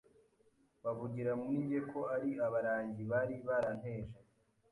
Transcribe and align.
bavugira 0.83 1.31
muri 1.41 1.57
njye 1.65 1.79
ko 1.91 1.99
ari 2.15 2.29
abarangi 2.45 3.01
bari 3.11 3.35
baranteje 3.47 4.17